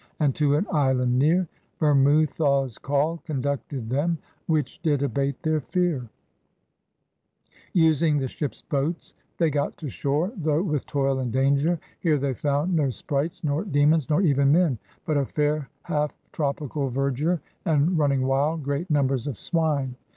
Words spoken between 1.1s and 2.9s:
neare, Bermoothawes